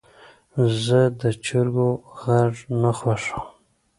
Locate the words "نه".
2.81-2.91